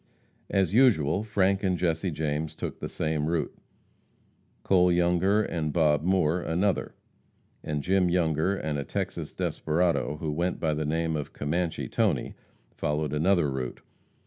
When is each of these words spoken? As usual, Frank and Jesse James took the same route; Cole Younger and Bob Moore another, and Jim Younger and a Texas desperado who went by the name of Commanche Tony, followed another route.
As 0.49 0.73
usual, 0.73 1.21
Frank 1.23 1.61
and 1.63 1.77
Jesse 1.77 2.09
James 2.09 2.55
took 2.55 2.79
the 2.79 2.89
same 2.89 3.27
route; 3.27 3.55
Cole 4.63 4.91
Younger 4.91 5.43
and 5.43 5.71
Bob 5.71 6.01
Moore 6.01 6.41
another, 6.41 6.95
and 7.63 7.83
Jim 7.83 8.09
Younger 8.09 8.55
and 8.55 8.79
a 8.79 8.83
Texas 8.83 9.35
desperado 9.35 10.17
who 10.17 10.31
went 10.31 10.59
by 10.59 10.73
the 10.73 10.85
name 10.85 11.15
of 11.15 11.33
Commanche 11.33 11.87
Tony, 11.91 12.33
followed 12.71 13.13
another 13.13 13.47
route. 13.51 13.81